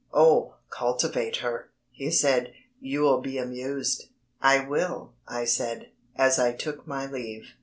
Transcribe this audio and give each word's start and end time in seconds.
"Oh, 0.15 0.55
cultivate 0.71 1.35
her," 1.45 1.69
he 1.91 2.09
said; 2.09 2.53
"you 2.79 3.01
will 3.01 3.21
be 3.21 3.37
amused." 3.37 4.05
"I 4.41 4.65
will," 4.65 5.13
I 5.27 5.45
said, 5.45 5.91
as 6.15 6.39
I 6.39 6.53
took 6.53 6.87
my 6.87 7.05
leave. 7.05 7.49